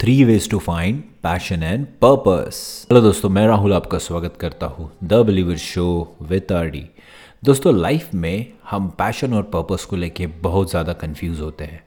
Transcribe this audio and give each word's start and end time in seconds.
Three 0.00 0.24
ways 0.24 0.48
to 0.50 0.58
find 0.58 1.02
passion 1.22 1.62
and 1.62 1.84
purpose 2.02 2.56
hello 2.90 3.00
दोस्तों, 3.00 3.28
मैं 3.28 3.46
राहुल 3.46 3.72
आपका 3.74 3.98
स्वागत 3.98 4.36
करता 4.40 4.66
हूँ 4.66 4.90
the 5.04 5.14
believer 5.26 5.56
show 5.56 5.86
with 6.22 6.52
R 6.52 6.66
D 6.70 6.84
दोस्तों 7.44 7.74
लाइफ 7.74 8.12
में 8.14 8.46
हम 8.70 8.88
पैशन 8.88 9.34
और 9.34 9.42
पर्पस 9.54 9.84
को 9.84 9.96
लेके 9.96 10.26
बहुत 10.26 10.70
ज़्यादा 10.70 10.92
कंफ्यूज 10.92 11.40
होते 11.40 11.64
हैं। 11.64 11.82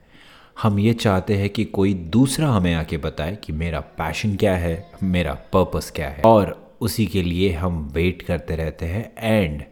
हम 0.62 0.78
ये 0.78 0.94
चाहते 0.94 1.36
हैं 1.36 1.50
कि 1.50 1.64
कोई 1.64 1.94
दूसरा 1.94 2.48
हमें 2.48 2.74
आके 2.74 2.96
बताए 2.96 3.36
कि 3.36 3.52
मेरा 3.52 3.80
पैशन 3.98 4.36
क्या 4.36 4.56
है, 4.56 4.90
मेरा 5.02 5.34
पर्पस 5.52 5.92
क्या 5.96 6.08
है। 6.08 6.22
और 6.22 6.56
उसी 6.80 7.06
के 7.06 7.22
लिए 7.22 7.52
हम 7.52 7.90
वेट 7.94 8.22
करते 8.22 8.56
रहते 8.56 8.86
हैं 8.86 9.12
एंड 9.18 9.62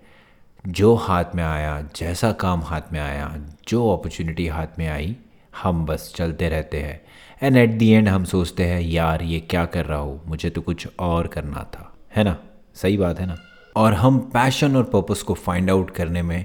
जो 0.69 0.95
हाथ 0.97 1.35
में 1.35 1.45
आया, 1.45 1.81
जैसा 1.97 2.33
काम 2.33 2.63
हाथ 2.63 2.93
में 2.93 3.01
आया, 3.01 3.35
जो 3.69 3.91
अपॉर्चुनिटी 3.93 4.47
हाथ 4.47 4.79
में 4.79 4.89
आई 4.89 5.17
हम 5.63 5.87
बस 5.87 6.13
चलते 6.17 6.49
रहते 6.49 6.81
हैं। 6.81 7.01
एंड 7.43 7.57
एट 7.57 7.71
दी 7.71 7.89
एंड 7.89 8.09
हम 8.09 8.25
सोचते 8.25 8.65
हैं, 8.65 8.81
यार, 8.81 9.23
ये 9.23 9.41
क्या 9.41 9.65
कर 9.65 9.85
रहा 9.85 9.99
हो? 9.99 10.23
मुझे 10.27 10.51
तो 10.51 10.61
कुछ 10.61 10.89
और 10.99 11.27
करना 11.27 11.71
था। 11.75 11.95
है 12.17 12.25
ना? 12.25 12.39
सही 12.75 12.97
बात 12.97 13.21
है 13.21 13.27
ना? 13.27 13.37
और 13.77 13.95
हम 13.95 14.19
पैशन 14.19 14.77
और 14.77 14.83
पर्पस 14.83 15.23
को 15.23 15.35
फाइंड 15.35 15.71
आउट 15.71 15.91
करने 15.91 16.23
में 16.23 16.45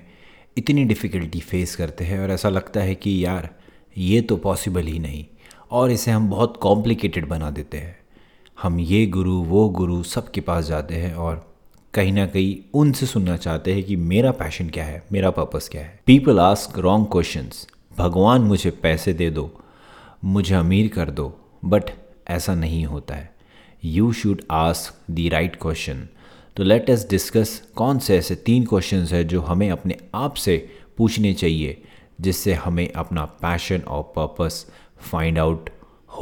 इतनी 0.58 0.84
डिफ़िकल्टी 0.84 1.40
फेस 1.40 1.76
करते 1.76 2.04
हैं 2.06 2.20
और 2.20 2.32
ऐसा 2.32 2.50
लगता 2.50 2.80
है 2.80 2.96
कि, 2.96 3.26
यार, 3.26 3.50
ये 3.98 4.22
तो 4.22 4.38
पॉसिबल 4.38 4.82
ही 4.82 5.00
नहीं। 5.00 5.26
और 5.72 5.92
इसे 5.92 6.12
हम 6.12 6.30
बहुत 6.30 6.58
कॉम्प्लिकेटेड 6.58 7.28
बना 7.28 7.50
देते 7.50 7.78
हैं। 7.78 7.98
हम 8.62 8.80
ये 8.80 9.06
गुरु, 9.06 9.34
वो 9.34 9.70
गुरु 9.70 10.04
सबके 10.04 10.42
पास 10.42 10.66
जाते 10.66 10.96
हैं 10.96 11.16
और 11.16 11.54
कहीं 11.94 12.14
ना 12.14 12.26
कहीं 12.26 12.70
उनसे 12.74 13.06
सुनना 13.06 13.38
चाहते 13.38 13.74
हैं 13.74 13.84
कि 13.84 13.96
मेरा 13.96 14.32
पैशन 14.32 14.70
क्या 14.70 14.86
है? 14.86 15.04
मेरा 15.12 15.30
पर्पस 15.30 15.70
क्या 15.70 15.82
है? 15.82 16.00
पीपल 16.06 16.40
आस्क 16.40 16.80
रॉन्ग 16.80 17.08
क्वेश्चंस 17.12 17.68
भगवान 17.98 18.42
मुझे 18.42 18.70
पैसे 18.72 19.14
दे 19.14 19.30
दो, 19.30 19.50
मुझे 20.26 20.56
अमीर 20.56 20.88
कर 20.88 21.10
दो 21.12 21.34
बट 21.66 21.90
ऐसा 22.28 22.56
नहीं 22.56 22.86
होता 22.86 23.16
है। 23.16 23.32
You 23.86 24.12
should 24.14 24.42
ask 24.52 25.12
the 25.12 25.30
right 25.32 25.56
question 25.56 26.08
तो 26.58 26.64
लेट 26.64 26.90
अस 26.90 27.08
डिस्कस 27.10 27.62
कौन 27.76 28.00
से 28.00 28.18
ऐसे 28.18 28.36
तीन 28.36 28.66
क्वेश्चंस 28.66 29.14
हैं 29.14 29.28
जो 29.28 29.42
हमें 29.42 29.70
अपने 29.72 29.98
आप 30.16 30.34
से 30.36 30.58
पूछने 30.98 31.34
चाहिए, 31.34 31.82
जिससे 32.22 32.54
हमें 32.54 32.92
अपना 32.92 33.26
पैशन 33.42 33.80
और 33.80 34.04
पर्पस 34.16 34.66
फाइंड 35.12 35.40
आउट 35.40 35.70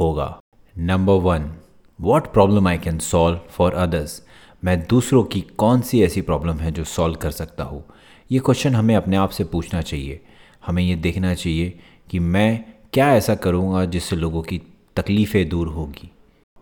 होगा। 0.00 0.38
Number 0.76 1.20
one 1.22 1.50
what 1.98 2.32
problem 2.32 2.68
I 2.68 2.78
can 2.78 2.98
solve 2.98 3.40
for 3.50 3.74
others 3.74 4.22
मैं 4.64 4.78
दूसरों 4.86 5.22
की 5.24 5.40
कौन 5.58 5.80
सी 5.80 6.02
ऐसी 6.02 6.20
प्रॉब्लम 6.20 6.58
है 6.58 6.70
जो 6.72 6.84
सॉल्व 6.84 7.16
कर 7.16 7.30
सकता 7.30 7.64
हूँ? 7.64 7.84
ये 8.30 8.38
क्वेश्चन 8.38 8.74
हमें 8.74 8.94
अपने 8.96 9.16
आप 9.16 9.30
से 9.30 9.44
पूछना 9.44 9.80
चाहिए। 9.82 10.20
हमें 10.66 10.82
ये 10.82 10.94
देखना 10.96 11.34
चाहिए 11.34 11.78
कि 12.10 12.18
मैं 12.18 12.64
क्या 12.92 13.14
ऐसा 13.14 13.34
करूँगा 13.34 13.84
जिससे 13.84 14.16
लोगों 14.16 14.42
की 14.42 14.60
तकलीफ़ें 14.96 15.48
दूर 15.48 15.68
होगी। 15.68 16.10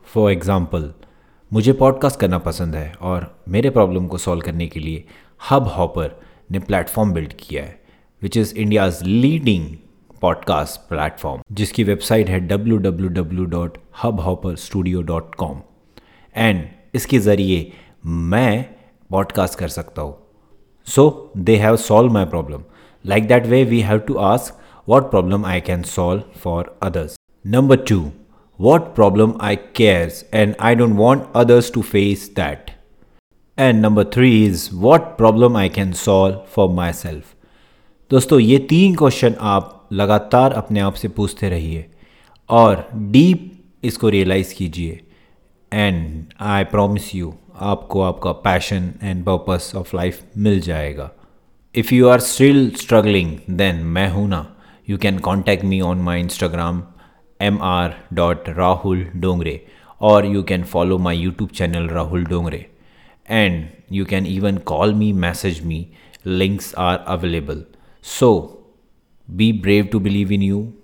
फॉर 0.06 0.33
एग्ज़ाम्पल 0.33 0.93
मुझे 1.53 1.73
पॉडकास्ट 1.73 2.21
करना 2.21 2.39
पसंद 2.39 2.75
है 2.75 2.93
और 3.01 3.43
मेरे 3.48 3.71
प्रॉब्लम 3.71 4.06
को 4.06 4.19
सॉल्व 4.19 4.43
करने 4.43 4.67
के 4.67 4.81
लिए 4.81 5.05
हब 5.51 5.69
हॉपर 5.69 6.21
ने 6.51 6.59
प्लेटफॉर्म 6.59 7.12
बिल्ड 7.12 7.33
किया 7.39 7.65
है 7.65 7.81
which 8.23 8.37
is 8.37 8.55
India's 8.55 9.05
leading 9.05 9.67
podcast 10.21 10.89
platform 10.89 11.43
जिसकी 11.53 11.84
वेबसाइट 11.84 12.28
है 12.28 12.41
W 12.41 12.77
W 12.78 13.09
W 13.09 13.45
dot 13.45 13.78
Hubhopper 14.21 14.56
studio 14.56 15.03
dot 15.03 15.34
com 15.34 15.61
and 16.37 16.69
इसके 16.95 17.19
ज़रिए 17.19 17.73
मैं 18.06 18.65
पॉडकास्ट 19.11 19.59
कर 19.59 19.69
सकता 19.69 20.03
हूँ। 20.03 20.17
So 20.87 21.33
they 21.37 21.56
have 21.56 21.77
solve 21.77 22.12
my 22.12 22.25
problem 22.25 22.62
like 23.05 23.29
that 23.29 23.47
way 23.47 23.65
we 23.65 23.81
have 23.81 23.98
to 24.09 24.17
ask 24.31 24.59
what 24.87 25.11
problem 25.11 25.45
I 25.45 25.61
can 25.61 25.84
solve 25.84 26.23
for 26.34 26.69
others. 26.83 27.17
Number 27.45 27.77
2. 27.77 28.12
What 28.59 28.95
problem 28.95 29.37
I 29.41 29.56
cares 29.56 30.25
and 30.33 30.56
I 30.59 30.75
don't 30.75 30.97
want 30.97 31.28
others 31.34 31.71
to 31.71 31.83
face 31.83 32.28
that. 32.31 32.73
And 33.59 33.81
number 33.81 34.05
3 34.05 34.47
is 34.47 34.73
what 34.73 35.17
problem 35.19 35.56
I 35.56 35.69
can 35.69 35.93
solve 35.95 36.48
for 36.48 36.69
myself. 36.71 37.37
दोस्तों 38.10 38.39
ये 38.41 38.59
तीन 38.71 38.94
question 38.94 39.34
आप 39.49 39.89
लगातार 39.93 40.53
अपने 40.53 40.81
आप 40.81 40.94
से 40.94 41.09
पूछते 41.19 41.49
रहिए 41.49 41.84
और 42.49 42.89
डीप 43.12 43.50
इसको 43.84 44.09
रियलाइज़ 44.09 44.55
कीजिए 44.55 45.00
एंड 45.72 46.33
आई 46.41 46.65
प्रॉमिस 46.72 47.15
यू 47.15 47.33
आपको 47.71 48.03
आपका 48.03 48.33
passion 48.49 48.93
and 49.03 49.25
purpose 49.25 49.72
of 49.77 49.97
life 49.97 50.22
मिल 50.37 50.60
जाएगा 50.60 51.10
If 51.72 51.92
you 51.92 52.08
are 52.08 52.19
still 52.19 52.75
struggling, 52.75 53.42
then 53.47 53.84
Mehuna, 53.84 54.48
you 54.84 54.98
can 54.98 55.20
contact 55.20 55.62
me 55.62 55.81
on 55.81 56.03
my 56.03 56.20
Instagram 56.20 56.88
mr.rahuldongre 57.41 59.69
or 60.00 60.25
you 60.25 60.42
can 60.42 60.64
follow 60.64 60.98
my 60.98 61.14
YouTube 61.14 61.53
channel 61.53 61.86
Rahul 61.86 62.26
Dongre 62.26 62.66
and 63.26 63.69
you 63.88 64.04
can 64.04 64.26
even 64.26 64.62
call 64.62 64.91
me, 64.92 65.12
message 65.12 65.62
me. 65.62 65.92
Links 66.25 66.75
are 66.75 67.04
available. 67.06 67.64
So 68.03 68.66
be 69.36 69.53
brave 69.53 69.92
to 69.92 70.00
believe 70.00 70.32
in 70.32 70.42
you 70.42 70.76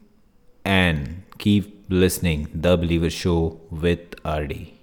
and 0.65 1.25
keep 1.39 1.85
listening 1.89 2.47
The 2.55 2.77
Believer 2.77 3.11
Show 3.11 3.61
with 3.71 4.15
RD. 4.25 4.76